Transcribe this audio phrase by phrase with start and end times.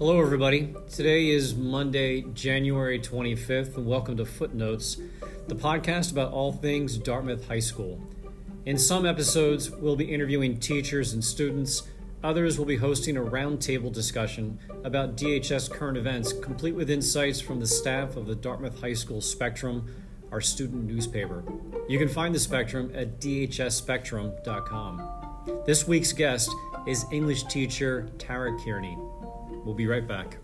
[0.00, 0.74] Hello, everybody.
[0.90, 4.96] Today is Monday, January 25th, and welcome to Footnotes,
[5.46, 8.00] the podcast about all things Dartmouth High School.
[8.64, 11.82] In some episodes, we'll be interviewing teachers and students.
[12.24, 17.60] Others will be hosting a roundtable discussion about DHS current events, complete with insights from
[17.60, 19.86] the staff of the Dartmouth High School Spectrum,
[20.32, 21.44] our student newspaper.
[21.90, 25.62] You can find the Spectrum at dhsspectrum.com.
[25.66, 26.50] This week's guest
[26.86, 28.96] is English teacher Tara Kearney.
[29.64, 30.38] We'll be right back.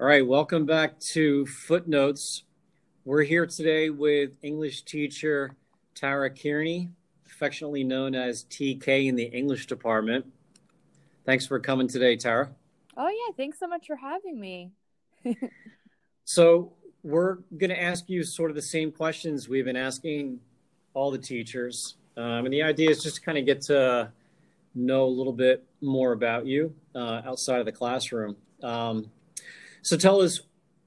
[0.00, 2.42] All right, welcome back to Footnotes.
[3.04, 5.54] We're here today with English teacher
[5.94, 6.90] Tara Kearney,
[7.26, 10.26] affectionately known as TK in the English department.
[11.24, 12.50] Thanks for coming today, Tara.
[12.96, 13.34] Oh, yeah.
[13.36, 14.72] Thanks so much for having me.
[16.24, 20.38] so, we're going to ask you sort of the same questions we've been asking
[20.94, 21.96] all the teachers.
[22.16, 24.12] Um, and the idea is just to kind of get to
[24.74, 28.36] know a little bit more about you uh, outside of the classroom.
[28.62, 29.10] Um,
[29.82, 30.40] so tell us,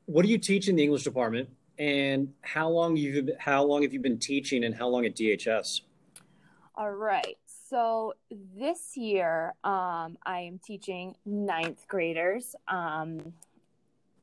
[0.06, 3.92] what do you teach in the English department, and how long you how long have
[3.92, 5.82] you been teaching, and how long at DHS?
[6.78, 7.38] All right.
[7.70, 12.54] So this year, um, I am teaching ninth graders.
[12.68, 13.34] Um,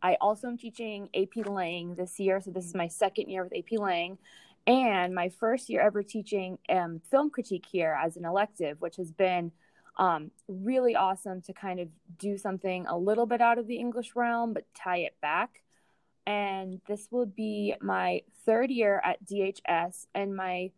[0.03, 3.55] I also am teaching AP Lang this year, so this is my second year with
[3.57, 4.19] AP Lang,
[4.67, 9.11] and my first year ever teaching um, film critique here as an elective, which has
[9.11, 9.51] been
[9.97, 14.15] um, really awesome to kind of do something a little bit out of the English
[14.15, 15.63] realm, but tie it back.
[16.27, 20.71] And this will be my third year at DHS and my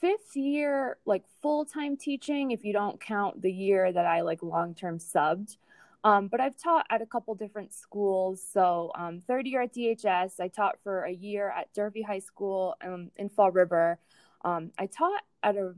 [0.00, 4.42] fifth year, like full time teaching, if you don't count the year that I like
[4.42, 5.56] long term subbed.
[6.04, 8.42] Um, but I've taught at a couple different schools.
[8.52, 12.74] So, um, third year at DHS, I taught for a year at Durfee High School
[12.84, 13.98] um, in Fall River.
[14.44, 15.74] Um, I taught at a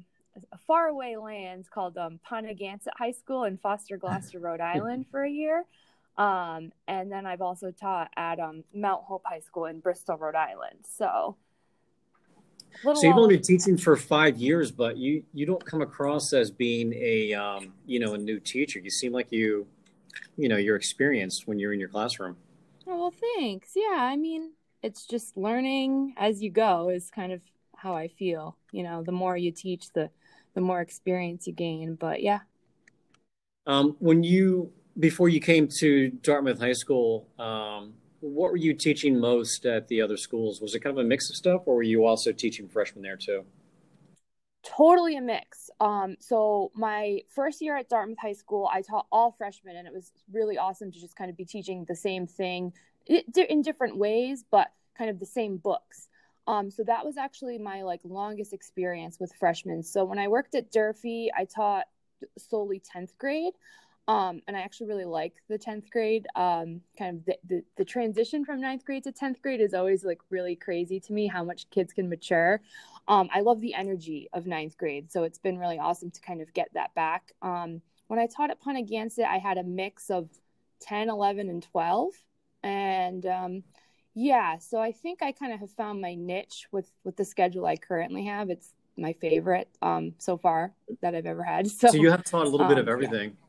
[0.52, 5.30] a faraway land called um, Ponaganset High School in Foster Glocester, Rhode Island for a
[5.30, 5.64] year.
[6.16, 10.36] Um, and then I've also taught at um, Mount Hope High School in Bristol, Rhode
[10.36, 10.80] Island.
[10.88, 11.36] So,
[12.82, 16.50] so you've only been teaching for five years, but you you don't come across as
[16.50, 18.78] being a um, you know a new teacher.
[18.78, 19.66] You seem like you
[20.36, 22.36] you know you're experienced when you're in your classroom.
[22.86, 23.72] Oh well, thanks.
[23.74, 24.52] Yeah, I mean
[24.82, 27.40] it's just learning as you go is kind of
[27.74, 28.56] how I feel.
[28.70, 30.10] You know, the more you teach, the
[30.54, 31.94] the more experience you gain.
[31.94, 32.40] But yeah.
[33.66, 39.18] Um, when you before you came to Dartmouth High School, um, what were you teaching
[39.18, 40.60] most at the other schools?
[40.60, 43.16] Was it kind of a mix of stuff, or were you also teaching freshmen there
[43.16, 43.44] too?
[44.64, 45.68] Totally a mix.
[45.78, 49.92] Um, so my first year at Dartmouth High School, I taught all freshmen, and it
[49.92, 52.72] was really awesome to just kind of be teaching the same thing
[53.06, 56.08] in different ways, but kind of the same books.
[56.46, 59.82] Um, so that was actually my like longest experience with freshmen.
[59.82, 61.84] So when I worked at Durfee, I taught
[62.38, 63.52] solely 10th grade.
[64.06, 66.26] Um, and I actually really like the 10th grade.
[66.36, 70.04] Um, kind of the, the, the, transition from ninth grade to 10th grade is always
[70.04, 72.60] like really crazy to me how much kids can mature.
[73.08, 75.10] Um, I love the energy of ninth grade.
[75.10, 77.32] So it's been really awesome to kind of get that back.
[77.40, 80.28] Um, when I taught at Ponaganset, I had a mix of
[80.80, 82.12] 10, 11, and 12.
[82.62, 83.62] And um,
[84.14, 87.66] yeah so i think i kind of have found my niche with with the schedule
[87.66, 90.72] i currently have it's my favorite um so far
[91.02, 93.43] that i've ever had so, so you have taught a little bit of everything yeah.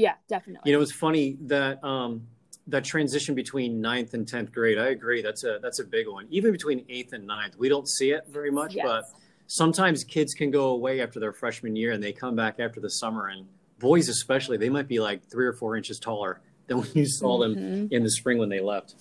[0.00, 0.14] Yeah.
[0.28, 2.26] definitely you know it's funny that um
[2.66, 6.26] that transition between ninth and 10th grade i agree that's a that's a big one
[6.30, 8.84] even between eighth and ninth we don't see it very much yes.
[8.86, 9.04] but
[9.46, 12.90] sometimes kids can go away after their freshman year and they come back after the
[12.90, 13.46] summer and
[13.78, 17.38] boys especially they might be like three or four inches taller than when you saw
[17.38, 17.86] them mm-hmm.
[17.94, 18.94] in the spring when they left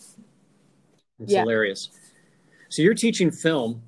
[1.20, 1.42] it's yeah.
[1.42, 1.90] hilarious.
[2.70, 3.82] So you're teaching film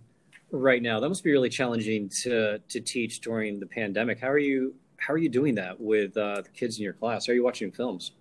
[0.52, 1.00] right now.
[1.00, 4.20] That must be really challenging to to teach during the pandemic.
[4.20, 7.28] How are you how are you doing that with uh, the kids in your class?
[7.28, 8.12] Are you watching films?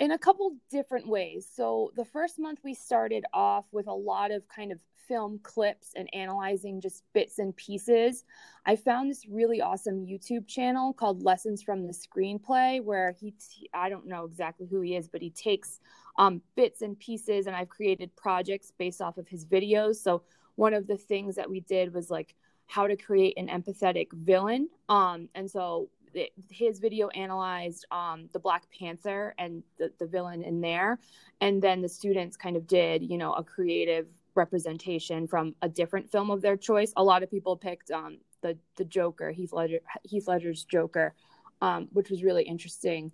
[0.00, 1.48] In a couple different ways.
[1.54, 5.92] So the first month we started off with a lot of kind of film clips
[5.94, 8.24] and analyzing just bits and pieces.
[8.66, 13.70] I found this really awesome YouTube channel called Lessons from the Screenplay where he t-
[13.72, 15.78] I don't know exactly who he is, but he takes
[16.18, 19.96] um, bits and pieces, and I've created projects based off of his videos.
[19.96, 20.22] So
[20.56, 22.34] one of the things that we did was like
[22.66, 24.68] how to create an empathetic villain.
[24.88, 30.42] Um, and so it, his video analyzed um, the Black Panther and the, the villain
[30.42, 30.98] in there,
[31.40, 36.10] and then the students kind of did, you know, a creative representation from a different
[36.10, 36.92] film of their choice.
[36.96, 41.14] A lot of people picked um, the the Joker, Heath Ledger, Heath Ledger's Joker,
[41.60, 43.12] um, which was really interesting.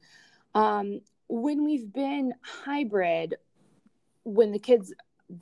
[0.55, 3.37] Um, when we've been hybrid,
[4.25, 4.93] when the kids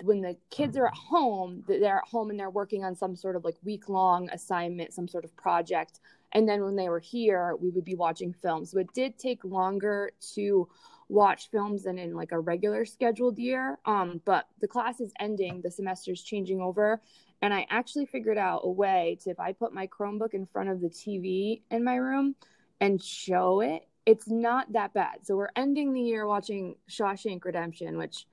[0.03, 3.37] when the kids are at home, they're at home and they're working on some sort
[3.37, 6.01] of like week long assignment, some sort of project.
[6.33, 8.71] And then when they were here, we would be watching films.
[8.71, 10.69] So it did take longer to
[11.09, 13.79] watch films than in like a regular scheduled year.
[13.85, 17.01] Um, but the class is ending, the semester's changing over.
[17.43, 20.69] And I actually figured out a way to, if I put my Chromebook in front
[20.69, 22.37] of the TV in my room
[22.81, 25.27] and show it, it's not that bad.
[25.27, 28.27] So we're ending the year watching Shawshank Redemption, which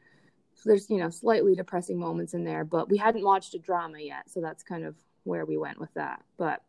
[0.66, 4.30] there's, you know, slightly depressing moments in there, but we hadn't watched a drama yet.
[4.30, 6.24] So that's kind of where we went with that.
[6.38, 6.62] But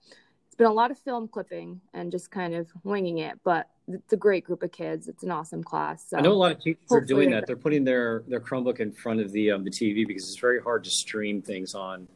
[0.47, 3.39] it's been a lot of film clipping and just kind of winging it.
[3.45, 5.09] But it's a great group of kids.
[5.09, 6.05] It's an awesome class.
[6.09, 7.47] So I know a lot of teachers are doing that.
[7.47, 10.61] They're putting their their Chromebook in front of the um, the TV because it's very
[10.61, 12.09] hard to stream things on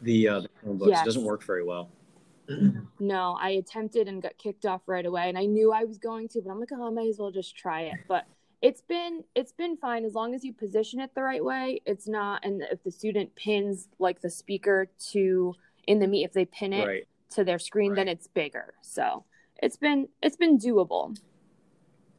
[0.00, 0.88] the, uh, the Chromebooks.
[0.88, 1.02] Yes.
[1.02, 1.90] It doesn't work very well.
[3.00, 6.28] no, I attempted and got kicked off right away, and I knew I was going
[6.28, 7.94] to, but I'm like, oh, I might as well just try it.
[8.06, 8.26] But
[8.64, 11.82] it's been it's been fine as long as you position it the right way.
[11.84, 15.54] It's not, and if the student pins like the speaker to
[15.86, 17.06] in the meet, if they pin it right.
[17.32, 17.96] to their screen, right.
[17.96, 18.72] then it's bigger.
[18.80, 19.24] So
[19.62, 21.14] it's been it's been doable.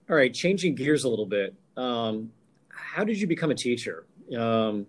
[0.07, 1.55] All right, changing gears a little bit.
[1.75, 2.31] Um,
[2.69, 4.05] how did you become a teacher?
[4.37, 4.85] Um,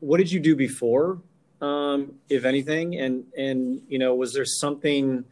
[0.00, 1.22] what did you do before,
[1.62, 2.98] um, if anything?
[3.00, 5.24] And and you know, was there something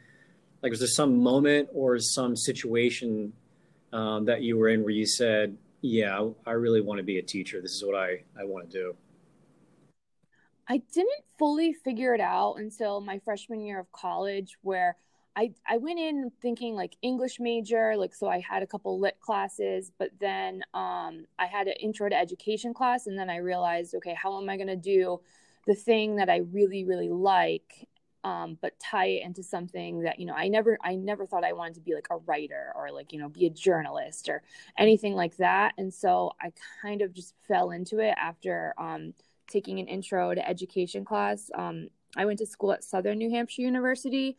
[0.62, 3.34] like was there some moment or some situation
[3.92, 7.22] um, that you were in where you said, "Yeah, I really want to be a
[7.22, 7.60] teacher.
[7.60, 8.96] This is what I I want to do."
[10.68, 14.96] I didn't fully figure it out until my freshman year of college, where
[15.36, 19.20] I I went in thinking like English major, like so I had a couple lit
[19.20, 23.94] classes, but then um, I had an intro to education class, and then I realized,
[23.96, 25.20] okay, how am I going to do
[25.66, 27.88] the thing that I really really like,
[28.26, 31.52] um, but tie it into something that you know I never I never thought I
[31.52, 34.42] wanted to be like a writer or like you know be a journalist or
[34.76, 36.52] anything like that, and so I
[36.82, 39.14] kind of just fell into it after um,
[39.48, 41.50] taking an intro to education class.
[41.54, 44.36] Um, I went to school at Southern New Hampshire University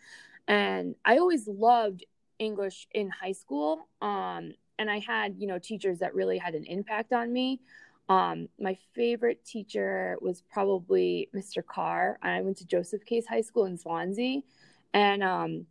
[0.47, 2.05] and I always loved
[2.39, 3.87] English in high school.
[4.01, 7.61] Um, and I had, you know, teachers that really had an impact on me.
[8.09, 11.65] Um, my favorite teacher was probably Mr.
[11.65, 12.17] Carr.
[12.21, 14.41] I went to Joseph Case High School in Swansea,
[14.93, 15.65] and um,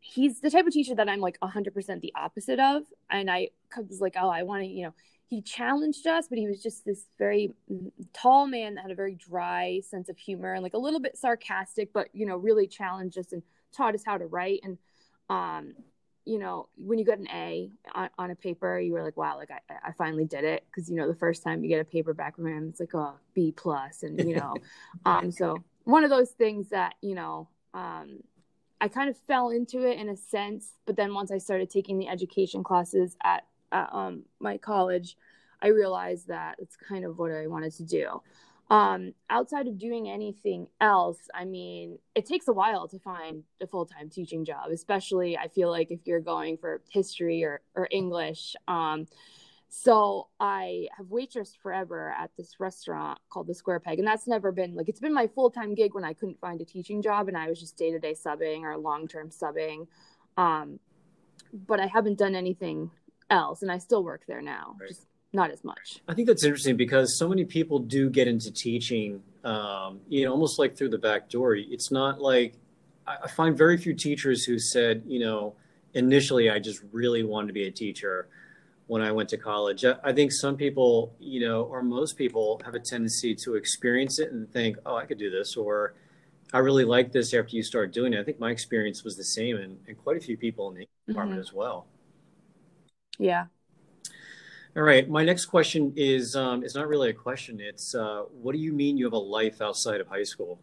[0.00, 2.82] he's the type of teacher that I'm like 100% the opposite of.
[3.10, 4.94] And I was like, oh, I want to, you know,
[5.28, 7.52] he challenged us, but he was just this very
[8.12, 11.16] tall man that had a very dry sense of humor and like a little bit
[11.16, 13.42] sarcastic, but you know, really challenged us and
[13.76, 14.78] taught us how to write and
[15.28, 15.74] um
[16.26, 19.36] you know when you get an a on, on a paper you were like wow
[19.36, 20.64] like i, I finally did it.
[20.66, 22.94] Because you know the first time you get a paper back from him it's like
[22.94, 24.54] oh b plus and you know
[25.06, 28.18] um so one of those things that you know um
[28.80, 31.98] i kind of fell into it in a sense but then once i started taking
[31.98, 35.16] the education classes at, at um my college
[35.62, 38.20] i realized that it's kind of what i wanted to do
[38.68, 43.66] um outside of doing anything else i mean it takes a while to find a
[43.66, 48.56] full-time teaching job especially i feel like if you're going for history or or english.
[48.66, 49.06] Um
[49.68, 54.50] so i have waitressed forever at this restaurant called the square peg and that's never
[54.50, 57.36] been like it's been my full-time gig when i couldn't find a teaching job and
[57.36, 59.86] i was just day-to-day subbing or long-term subbing.
[60.36, 60.80] Um
[61.52, 62.90] but i haven't done anything
[63.30, 64.74] else and i still work there now.
[64.80, 64.88] Right.
[64.88, 66.00] just not as much.
[66.08, 70.32] I think that's interesting because so many people do get into teaching, um, you know,
[70.32, 71.54] almost like through the back door.
[71.54, 72.54] It's not like
[73.06, 75.54] I find very few teachers who said, you know,
[75.94, 78.28] initially I just really wanted to be a teacher
[78.88, 79.84] when I went to college.
[79.84, 84.32] I think some people, you know, or most people have a tendency to experience it
[84.32, 85.94] and think, oh, I could do this, or
[86.52, 88.20] I really like this after you start doing it.
[88.20, 90.88] I think my experience was the same, and, and quite a few people in the
[91.06, 91.48] department mm-hmm.
[91.48, 91.86] as well.
[93.18, 93.46] Yeah,
[94.76, 95.08] all right.
[95.08, 97.60] My next question is um, it's not really a question.
[97.60, 100.60] It's uh, what do you mean you have a life outside of high school?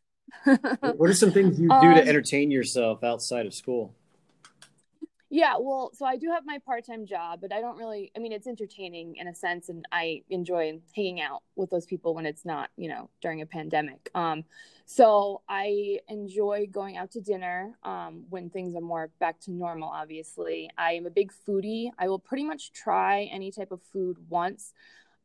[0.44, 3.94] what are some things you do um, to entertain yourself outside of school?
[5.30, 8.32] Yeah, well, so I do have my part-time job, but I don't really I mean
[8.32, 12.46] it's entertaining in a sense and I enjoy hanging out with those people when it's
[12.46, 14.10] not, you know, during a pandemic.
[14.14, 14.44] Um
[14.86, 19.90] so I enjoy going out to dinner um when things are more back to normal
[19.90, 20.70] obviously.
[20.78, 21.90] I am a big foodie.
[21.98, 24.72] I will pretty much try any type of food once.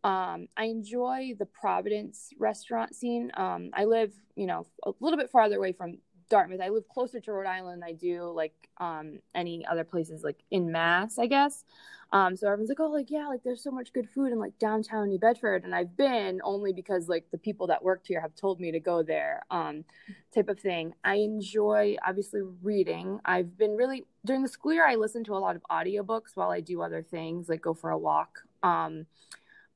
[0.03, 3.31] Um, I enjoy the Providence restaurant scene.
[3.35, 5.99] Um, I live, you know, a little bit farther away from
[6.33, 6.61] Dartmouth.
[6.61, 10.39] I live closer to Rhode Island than I do like um, any other places like
[10.49, 11.63] in Mass, I guess.
[12.11, 14.57] Um, so everyone's like, oh, like yeah, like there's so much good food in like
[14.57, 18.33] downtown New Bedford, and I've been only because like the people that worked here have
[18.33, 19.85] told me to go there, um,
[20.33, 20.95] type of thing.
[21.03, 23.19] I enjoy obviously reading.
[23.25, 24.87] I've been really during the school year.
[24.87, 27.91] I listen to a lot of audiobooks while I do other things, like go for
[27.91, 28.39] a walk.
[28.63, 29.05] Um,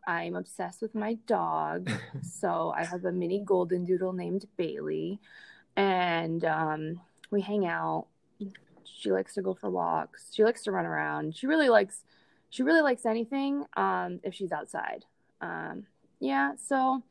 [0.08, 1.92] I'm obsessed with my dog,
[2.24, 5.20] so I have a mini golden doodle named Bailey,
[5.78, 7.00] and um,
[7.32, 8.08] we hang out.
[8.84, 10.32] She likes to go for walks.
[10.34, 11.38] She likes to run around.
[11.38, 12.04] She really likes
[12.50, 15.06] she really likes anything um, if she's outside.
[15.42, 15.86] Um,
[16.20, 17.04] yeah, so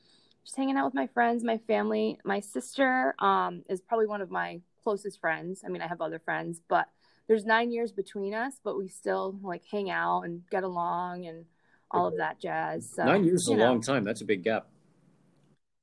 [0.45, 2.19] just hanging out with my friends, my family.
[2.25, 5.63] My sister um, is probably one of my closest friends.
[5.65, 6.89] I mean, I have other friends, but
[7.29, 11.45] there's nine years between us, but we still like hang out and get along and
[11.91, 12.91] all of that jazz.
[12.95, 13.67] So, nine years is a know.
[13.67, 14.03] long time.
[14.03, 14.67] That's a big gap.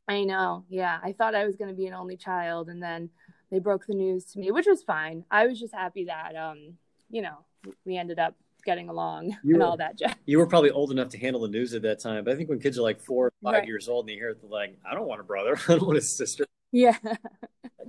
[0.07, 0.65] I know.
[0.69, 3.10] Yeah, I thought I was going to be an only child, and then
[3.51, 5.24] they broke the news to me, which was fine.
[5.31, 6.74] I was just happy that, um,
[7.10, 7.38] you know,
[7.86, 10.15] we ended up getting along you and were, all that jazz.
[10.25, 12.50] You were probably old enough to handle the news at that time, but I think
[12.50, 13.67] when kids are like four or five right.
[13.67, 15.86] years old and they hear it, they're like, I don't want a brother, I don't
[15.86, 16.45] want a sister.
[16.72, 16.98] Yeah.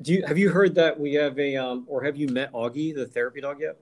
[0.02, 2.94] Do you have you heard that we have a um or have you met Augie,
[2.94, 3.78] the therapy dog yet?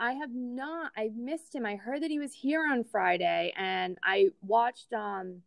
[0.00, 0.90] I have not.
[0.96, 1.64] I missed him.
[1.64, 5.42] I heard that he was here on Friday and I watched um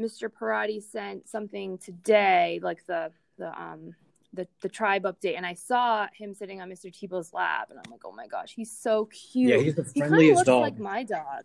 [0.00, 0.32] Mr.
[0.32, 3.94] Parati sent something today, like the the um
[4.32, 6.86] the the tribe update and I saw him sitting on Mr.
[6.86, 9.50] Tebow's lap and I'm like, oh my gosh, he's so cute.
[9.50, 10.62] Yeah, he's the friendliest he looks dog.
[10.62, 11.44] Like my dog.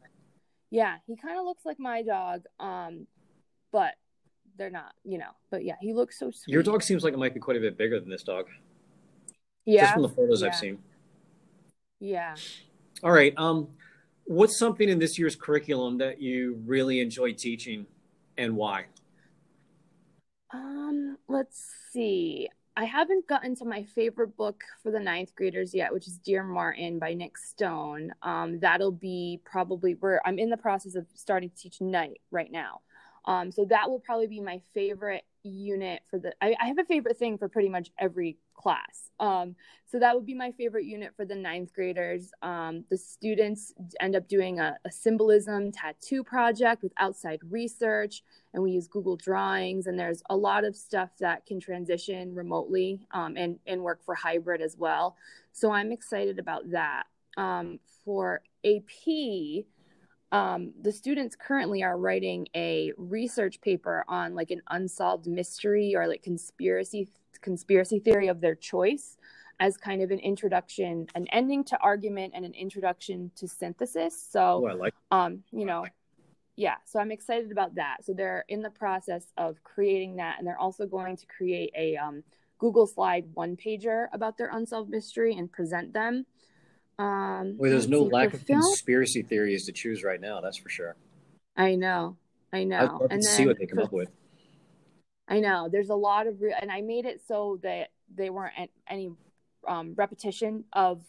[0.69, 3.07] Yeah, he kind of looks like my dog, um,
[3.71, 3.93] but
[4.57, 5.31] they're not, you know.
[5.49, 6.53] But yeah, he looks so sweet.
[6.53, 8.47] Your dog seems like it might be quite a bit bigger than this dog.
[9.65, 10.47] Yeah, just from the photos yeah.
[10.47, 10.79] I've seen.
[11.99, 12.35] Yeah.
[13.03, 13.33] All right.
[13.37, 13.69] Um,
[14.25, 17.87] what's something in this year's curriculum that you really enjoy teaching,
[18.37, 18.85] and why?
[20.51, 22.49] Um, let's see.
[22.77, 26.43] I haven't gotten to my favorite book for the ninth graders yet, which is Dear
[26.43, 28.11] Martin by Nic Stone.
[28.21, 32.51] Um, that'll be probably where I'm in the process of starting to teach night right
[32.51, 32.81] now.
[33.25, 36.33] Um, so that will probably be my favorite unit for the.
[36.41, 39.11] I, I have a favorite thing for pretty much every class.
[39.19, 42.31] Um, so that would be my favorite unit for the ninth graders.
[42.41, 48.61] Um, the students end up doing a, a, symbolism tattoo project with outside research, and
[48.61, 49.87] we use Google Drawings.
[49.87, 54.15] And there's a lot of stuff that can transition remotely um, and, and work for
[54.15, 55.15] hybrid as well.
[55.53, 57.03] So I'm excited about that.
[57.37, 59.65] Um, for AP,
[60.31, 66.07] um, the students currently are writing a research paper on like an unsolved mystery or
[66.07, 69.17] like conspiracy conspiracy theory of their choice
[69.59, 74.27] as kind of an introduction, an ending to argument and an introduction to synthesis.
[74.31, 74.93] So, oh, I like.
[75.11, 75.85] Um, you know,
[76.55, 76.75] yeah.
[76.85, 77.97] So I'm excited about that.
[78.03, 81.97] So they're in the process of creating that, and they're also going to create a
[81.97, 82.23] um,
[82.59, 86.25] Google Slide one pager about their unsolved mystery and present them.
[86.97, 88.61] Um, well, there's no lack of film?
[88.61, 90.39] conspiracy theories to choose right now.
[90.41, 90.95] That's for sure.
[91.57, 92.17] I know.
[92.53, 93.07] I know.
[93.09, 94.09] and then see what they come for, up with.
[95.27, 98.53] I know there's a lot of, re- and I made it so that they weren't
[98.87, 99.11] any
[99.67, 101.01] um, repetition of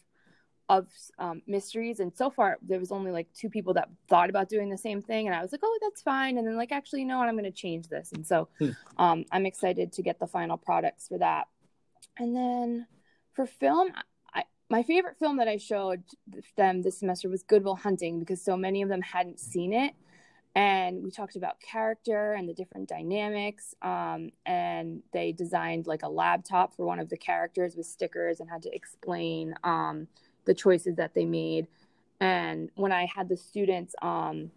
[0.68, 2.00] of um, mysteries.
[2.00, 5.00] And so far, there was only like two people that thought about doing the same
[5.00, 6.38] thing, and I was like, oh, that's fine.
[6.38, 8.12] And then like, actually, no, I'm going to change this.
[8.12, 8.70] And so, hmm.
[8.98, 11.46] um, I'm excited to get the final products for that.
[12.18, 12.86] And then
[13.34, 13.92] for film,
[14.34, 16.02] I, my favorite film that I showed
[16.56, 19.94] them this semester was Good Will Hunting because so many of them hadn't seen it
[20.56, 26.08] and we talked about character and the different dynamics um, and they designed like a
[26.08, 30.08] laptop for one of the characters with stickers and had to explain um,
[30.46, 31.68] the choices that they made
[32.20, 34.50] and when i had the students um,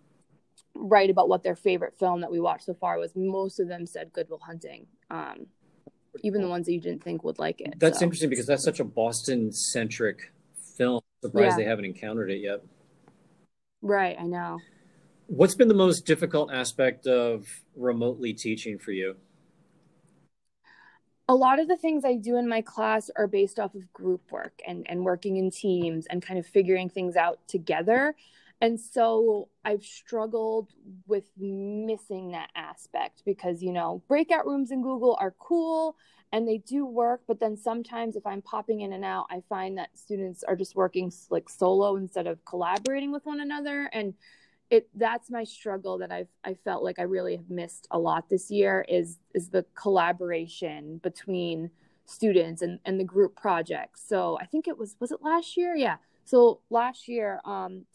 [0.73, 3.85] write about what their favorite film that we watched so far was most of them
[3.85, 5.45] said good will hunting um,
[6.23, 8.05] even the ones that you didn't think would like it that's so.
[8.05, 10.31] interesting because that's such a boston centric
[10.77, 11.55] film surprised yeah.
[11.57, 12.61] they haven't encountered it yet
[13.81, 14.57] right i know
[15.29, 17.45] What's been the most difficult aspect of
[17.75, 19.15] remotely teaching for you?
[21.27, 24.31] A lot of the things I do in my class are based off of group
[24.31, 28.15] work and, and working in teams and kind of figuring things out together.
[28.59, 30.69] And so I've struggled
[31.05, 35.95] with missing that aspect because, you know, breakout rooms in Google are cool
[36.33, 37.21] and they do work.
[37.27, 40.75] But then sometimes if I'm popping in and out, I find that students are just
[40.75, 43.91] working like solo instead of collaborating with one another.
[43.93, 44.15] And
[44.69, 48.29] it that's my struggle that I've I felt like I really have missed a lot
[48.29, 51.71] this year is is the collaboration between
[52.05, 54.03] students and, and the group projects.
[54.07, 55.75] So I think it was was it last year?
[55.75, 55.97] Yeah.
[56.25, 57.85] So last year, um,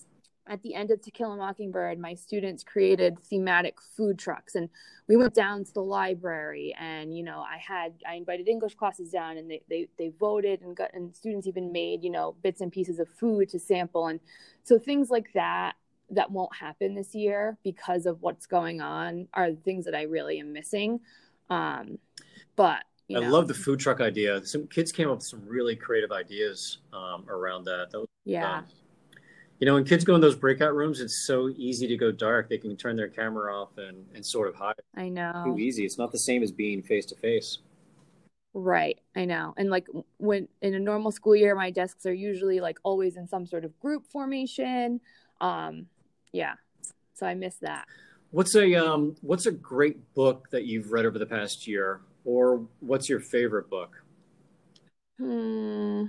[0.46, 4.68] at the end of To Kill a Mockingbird, my students created thematic food trucks, and
[5.08, 9.10] we went down to the library, and you know, I had I invited English classes
[9.10, 12.60] down, and they they, they voted, and got and students even made you know bits
[12.60, 14.20] and pieces of food to sample, and
[14.64, 15.74] so things like that
[16.14, 20.02] that won't happen this year because of what's going on are the things that I
[20.02, 21.00] really am missing.
[21.50, 21.98] Um,
[22.56, 23.30] but I know.
[23.30, 24.44] love the food truck idea.
[24.44, 27.90] Some kids came up with some really creative ideas um, around that.
[27.90, 28.58] that was, yeah.
[28.58, 28.64] Um,
[29.60, 32.48] you know, when kids go in those breakout rooms, it's so easy to go dark.
[32.48, 34.74] They can turn their camera off and, and sort of hide.
[34.96, 35.42] I know.
[35.44, 35.84] Too easy.
[35.84, 37.58] It's not the same as being face to face.
[38.52, 38.98] Right.
[39.16, 39.54] I know.
[39.56, 39.86] And like
[40.18, 43.64] when in a normal school year, my desks are usually like always in some sort
[43.64, 45.00] of group formation.
[45.40, 45.86] Um,
[46.34, 46.54] yeah.
[47.14, 47.86] So I miss that.
[48.30, 52.00] What's a um what's a great book that you've read over the past year?
[52.24, 54.02] Or what's your favorite book?
[55.18, 56.06] Hmm.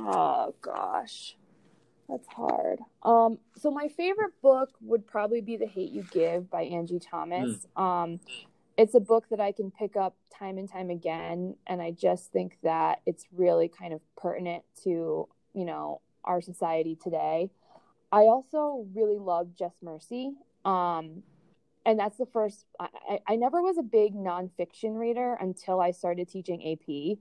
[0.00, 1.36] Oh gosh.
[2.08, 2.80] That's hard.
[3.02, 7.66] Um, so my favorite book would probably be The Hate You Give by Angie Thomas.
[7.76, 7.82] Mm.
[7.82, 8.20] Um,
[8.76, 12.30] it's a book that I can pick up time and time again, and I just
[12.32, 17.50] think that it's really kind of pertinent to you know our society today.
[18.12, 20.32] I also really love Just Mercy,
[20.66, 21.22] um,
[21.86, 22.66] and that's the first.
[22.78, 27.18] I, I never was a big nonfiction reader until I started teaching AP.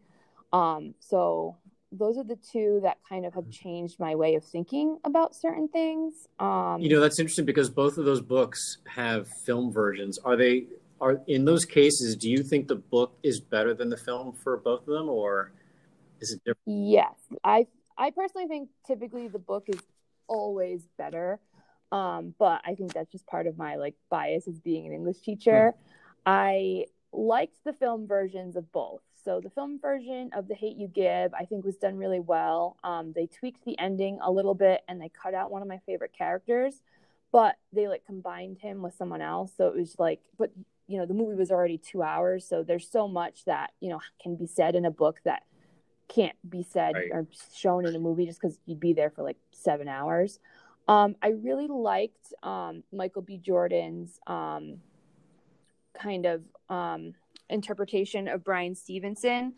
[0.51, 1.55] Um, so
[1.93, 5.67] those are the two that kind of have changed my way of thinking about certain
[5.67, 6.27] things.
[6.39, 10.19] Um, you know, that's interesting because both of those books have film versions.
[10.19, 10.67] Are they
[10.99, 12.15] are in those cases?
[12.15, 15.53] Do you think the book is better than the film for both of them, or
[16.19, 16.59] is it different?
[16.65, 17.67] Yes, I
[17.97, 19.79] I personally think typically the book is
[20.31, 21.39] always better,
[21.91, 25.19] um, but I think that's just part of my like bias as being an English
[25.19, 25.71] teacher.
[25.71, 25.83] Hmm.
[26.25, 29.01] I liked the film versions of both.
[29.23, 32.77] So the film version of The Hate You Give, I think, was done really well.
[32.83, 35.79] Um, they tweaked the ending a little bit and they cut out one of my
[35.85, 36.81] favorite characters,
[37.31, 39.51] but they like combined him with someone else.
[39.55, 40.51] So it was like, but
[40.87, 43.99] you know, the movie was already two hours, so there's so much that you know
[44.21, 45.43] can be said in a book that
[46.13, 47.09] can't be said right.
[47.11, 50.39] or shown in a movie just because you'd be there for like seven hours.
[50.87, 53.37] Um, I really liked um, Michael B.
[53.37, 54.77] Jordan's um,
[55.99, 57.13] kind of um,
[57.49, 59.53] interpretation of Bryan Stevenson.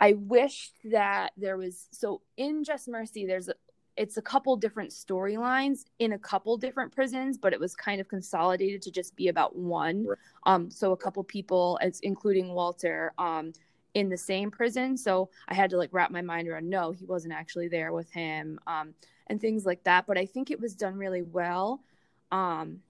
[0.00, 3.54] I wished that there was so in Just Mercy, there's a,
[3.96, 8.08] it's a couple different storylines in a couple different prisons, but it was kind of
[8.08, 10.06] consolidated to just be about one.
[10.06, 10.18] Right.
[10.46, 13.52] Um, so a couple people, as including Walter, um,
[13.94, 14.96] in the same prison.
[14.96, 18.10] So I had to like wrap my mind around no, he wasn't actually there with
[18.10, 18.94] him, um,
[19.26, 20.06] and things like that.
[20.06, 21.82] But I think it was done really well.
[22.30, 22.80] Um,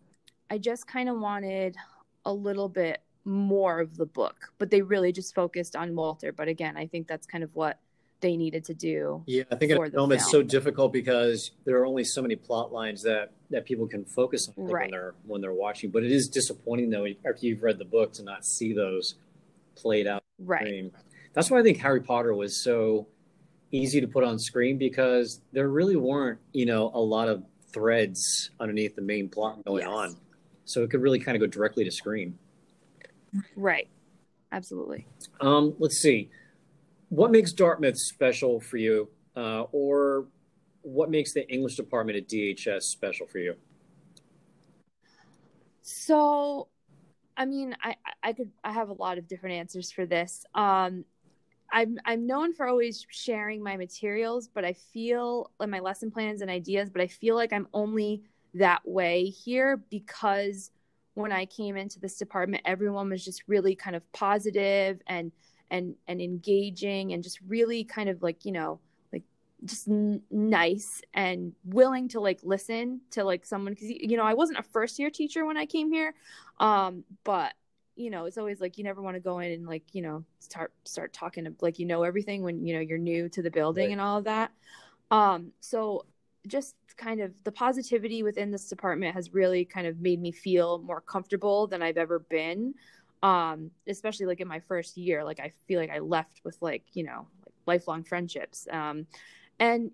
[0.51, 1.77] I just kind of wanted
[2.25, 6.33] a little bit more of the book, but they really just focused on Walter.
[6.33, 7.79] But again, I think that's kind of what
[8.21, 9.23] they needed to do.
[9.27, 12.23] Yeah, I think in a film, film, it's so difficult because there are only so
[12.23, 14.83] many plot lines that that people can focus on right.
[14.83, 15.91] when they're when they're watching.
[15.91, 19.17] But it is disappointing though after you've read the book to not see those
[19.75, 20.22] played out.
[20.45, 20.93] Right.
[21.35, 23.09] That's why I think Harry Potter was so
[23.71, 28.51] easy to put on screen because there really weren't you know a lot of threads
[28.61, 29.89] underneath the main plot going yes.
[29.89, 30.17] on,
[30.65, 32.39] so it could really kind of go directly to screen.
[33.57, 33.89] Right.
[34.53, 35.07] Absolutely.
[35.41, 36.31] Um, let's see.
[37.09, 40.27] What makes Dartmouth special for you, uh, or
[40.83, 43.55] what makes the English department at DHS special for you?
[45.81, 46.69] So,
[47.37, 50.45] I mean, I I could I have a lot of different answers for this.
[50.55, 51.05] Um,
[51.73, 56.43] I'm I'm known for always sharing my materials, but I feel like my lesson plans
[56.43, 58.23] and ideas, but I feel like I'm only
[58.55, 60.71] that way here because
[61.15, 65.33] when I came into this department, everyone was just really kind of positive and
[65.71, 68.79] and and engaging and just really kind of like you know
[69.65, 74.35] just n- nice and willing to like listen to like someone because you know I
[74.35, 76.15] wasn't a first year teacher when I came here,
[76.59, 77.55] um, but
[77.95, 80.25] you know it's always like you never want to go in and like you know
[80.41, 83.51] start start talking to, like you know everything when you know you're new to the
[83.51, 83.93] building right.
[83.93, 84.51] and all of that.
[85.11, 86.07] Um, so
[86.47, 90.79] just kind of the positivity within this department has really kind of made me feel
[90.79, 92.75] more comfortable than I've ever been.
[93.23, 96.83] Um, especially like in my first year, like I feel like I left with like,
[96.93, 98.67] you know, like lifelong friendships.
[98.69, 99.07] Um,
[99.59, 99.91] and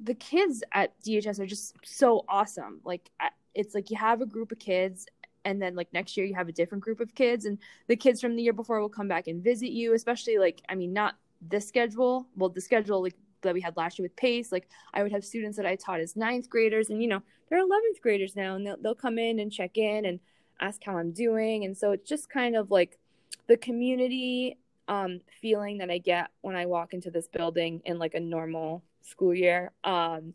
[0.00, 2.80] the kids at DHS are just so awesome.
[2.84, 3.10] Like
[3.54, 5.06] it's like you have a group of kids
[5.44, 8.20] and then like next year you have a different group of kids and the kids
[8.20, 11.16] from the year before will come back and visit you, especially like, I mean, not
[11.40, 12.26] this schedule.
[12.36, 15.24] Well, the schedule like that we had last year with pace like i would have
[15.24, 18.66] students that i taught as ninth graders and you know they're 11th graders now and
[18.66, 20.20] they'll, they'll come in and check in and
[20.60, 22.98] ask how i'm doing and so it's just kind of like
[23.46, 28.14] the community um, feeling that i get when i walk into this building in like
[28.14, 30.34] a normal school year um,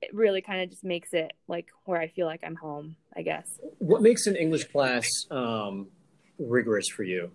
[0.00, 3.22] it really kind of just makes it like where I feel like I'm home, I
[3.22, 3.58] guess.
[3.78, 5.88] What makes an English class um,
[6.38, 7.30] rigorous for you?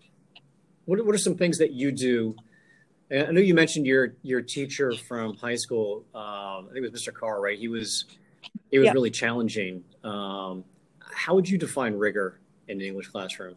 [0.86, 2.36] What, what are some things that you do?
[3.12, 6.06] I know you mentioned your your teacher from high school.
[6.15, 7.13] Um, I think it was Mr.
[7.13, 7.58] Carr, right?
[7.58, 8.06] He was
[8.71, 8.93] it was yep.
[8.95, 9.84] really challenging.
[10.04, 10.63] Um,
[10.99, 13.56] how would you define rigor in an English classroom?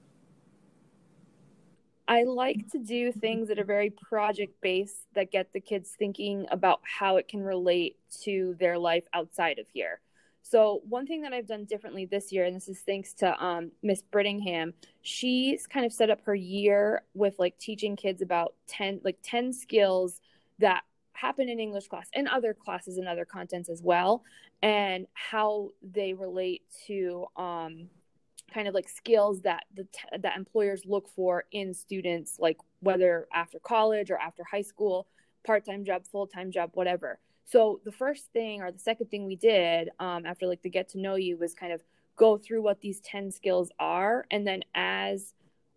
[2.09, 6.47] I like to do things that are very project based that get the kids thinking
[6.51, 10.01] about how it can relate to their life outside of here.
[10.42, 13.73] So one thing that I've done differently this year, and this is thanks to um,
[13.83, 19.01] Miss Brittingham, she's kind of set up her year with like teaching kids about ten
[19.03, 20.21] like ten skills
[20.61, 20.83] that
[21.14, 24.23] happen in English class and other classes and other contents as well,
[24.62, 27.88] and how they relate to um,
[28.53, 29.87] kind of like skills that the
[30.21, 35.07] that employers look for in students like whether after college or after high school
[35.45, 37.19] part-time job full-time job whatever.
[37.45, 40.89] So the first thing or the second thing we did um, after like the get
[40.91, 41.83] to know you was kind of
[42.17, 44.27] go through what these 10 skills are.
[44.31, 45.35] And then as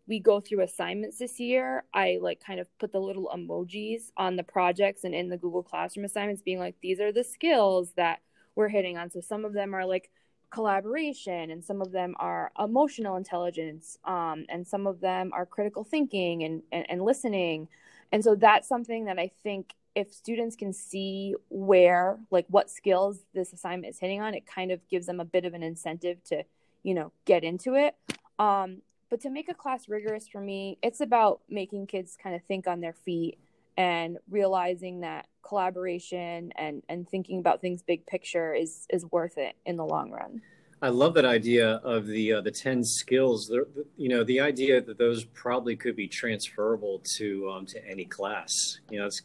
[0.08, 4.36] we go through assignments this year i like kind of put the little emojis on
[4.36, 8.20] the projects and in the google classroom assignments being like these are the skills that
[8.60, 9.10] we're hitting on.
[9.10, 10.12] So some of them are like
[10.52, 15.84] collaboration and some of them are emotional intelligence um, and some of them are critical
[15.84, 17.68] thinking and, and, and listening.
[18.12, 23.20] And so that's something that i think if students can see where like what skills
[23.34, 26.24] this assignment is hitting on it kind of gives them a bit of an incentive
[26.24, 26.44] to
[26.84, 27.96] you know get into it.
[28.38, 32.44] Um, but to make a class rigorous for me it's about making kids kind of
[32.44, 33.38] think on their feet
[33.80, 39.56] and realizing that collaboration and and thinking about things big picture is is worth it
[39.66, 40.42] in the long run.
[40.82, 43.48] I love that idea of the uh, the ten skills.
[43.48, 43.66] The,
[43.96, 48.80] you know, the idea that those probably could be transferable to um, to any class.
[48.90, 49.22] You know, it's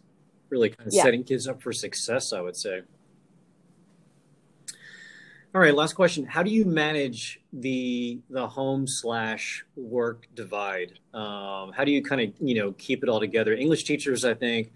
[0.50, 1.02] really kind of yeah.
[1.02, 2.32] setting kids up for success.
[2.32, 2.82] I would say.
[5.54, 6.26] All right, last question.
[6.26, 10.98] How do you manage the the home slash work divide?
[11.14, 13.54] Um, how do you kind of you know keep it all together?
[13.54, 14.72] English teachers, I think,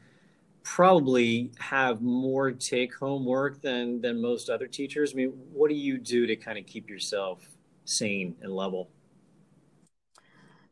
[0.62, 5.12] probably have more take home work than than most other teachers.
[5.14, 7.44] I mean, what do you do to kind of keep yourself
[7.84, 8.88] sane and level?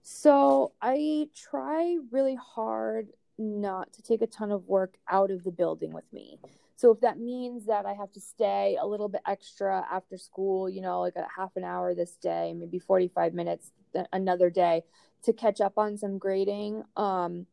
[0.02, 5.50] So I try really hard not to take a ton of work out of the
[5.50, 6.38] building with me.
[6.76, 10.68] So if that means that I have to stay a little bit extra after school,
[10.68, 13.72] you know, like a half an hour this day, maybe 45 minutes
[14.12, 14.82] another day
[15.22, 17.46] to catch up on some grading, um,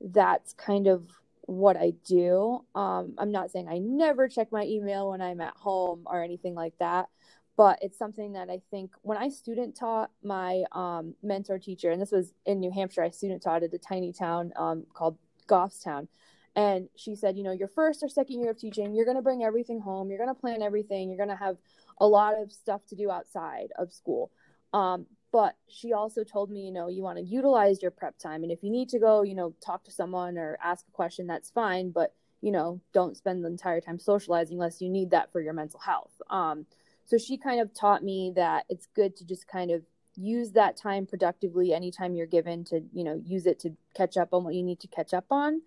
[0.00, 1.08] that's kind of
[1.42, 2.64] what I do.
[2.74, 6.54] Um, I'm not saying I never check my email when I'm at home or anything
[6.54, 7.08] like that,
[7.56, 12.02] but it's something that I think when I student taught my um, mentor teacher, and
[12.02, 15.16] this was in New Hampshire, I student taught at a tiny town um, called
[15.48, 16.08] Goffstown.
[16.56, 19.22] And she said, you know, your first or second year of teaching, you're going to
[19.22, 20.08] bring everything home.
[20.08, 21.10] You're going to plan everything.
[21.10, 21.58] You're going to have
[22.00, 24.30] a lot of stuff to do outside of school.
[24.72, 28.42] Um, but she also told me, you know, you want to utilize your prep time.
[28.42, 31.26] And if you need to go, you know, talk to someone or ask a question,
[31.26, 31.90] that's fine.
[31.90, 35.52] But, you know, don't spend the entire time socializing unless you need that for your
[35.52, 36.12] mental health.
[36.30, 36.64] Um,
[37.04, 39.82] so she kind of taught me that it's good to just kind of
[40.16, 44.32] use that time productively anytime you're given to, you know, use it to catch up
[44.32, 45.60] on what you need to catch up on.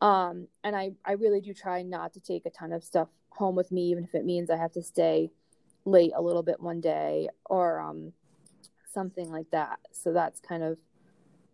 [0.00, 3.54] Um, and I, I really do try not to take a ton of stuff home
[3.54, 5.30] with me, even if it means I have to stay
[5.84, 8.12] late a little bit one day or um,
[8.92, 9.78] something like that.
[9.92, 10.78] So that's kind of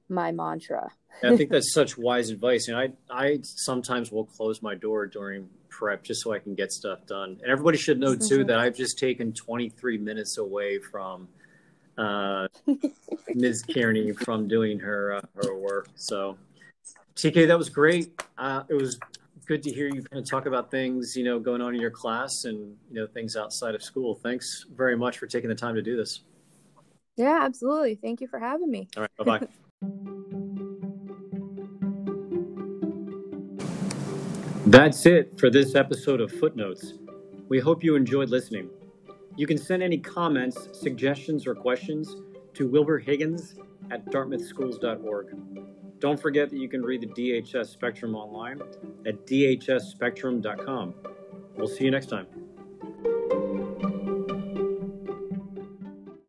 [0.08, 0.90] my mantra.
[1.22, 2.68] I think that's such wise advice.
[2.68, 6.72] And I, I sometimes will close my door during prep just so I can get
[6.72, 7.38] stuff done.
[7.42, 8.46] And everybody should know too mm-hmm.
[8.48, 11.28] that I've just taken 23 minutes away from
[11.98, 12.48] uh,
[13.34, 13.62] Ms.
[13.62, 15.88] Kearney from doing her uh, her work.
[15.94, 16.36] So
[17.16, 18.22] TK, that was great.
[18.36, 18.98] Uh, it was
[19.46, 21.90] good to hear you kind of talk about things, you know, going on in your
[21.90, 24.14] class and, you know, things outside of school.
[24.14, 26.20] Thanks very much for taking the time to do this.
[27.16, 27.94] Yeah, absolutely.
[27.94, 28.88] Thank you for having me.
[28.96, 29.10] All right.
[29.16, 29.48] Bye bye.
[34.66, 36.94] That's it for this episode of Footnotes.
[37.48, 38.68] We hope you enjoyed listening.
[39.36, 42.16] You can send any comments, suggestions, or questions
[42.54, 43.54] to Wilbur Higgins
[43.90, 45.36] at dartmouthschools.org.
[46.06, 48.60] Don't forget that you can read the DHS Spectrum online
[49.04, 50.94] at dhsspectrum.com.
[51.56, 52.45] We'll see you next time.